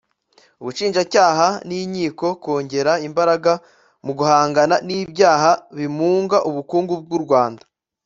[0.61, 3.51] ubushinjacyaha n’inkiko kongera imbaraga
[4.05, 7.63] mu guhangana n’ibyaha bimunga ubukungu bw’u Rwanda